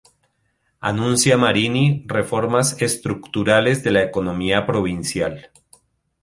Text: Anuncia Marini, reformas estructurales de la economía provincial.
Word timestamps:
Anuncia 0.79 1.37
Marini, 1.37 2.03
reformas 2.07 2.75
estructurales 2.81 3.83
de 3.83 3.91
la 3.91 4.01
economía 4.01 4.65
provincial. 4.65 5.51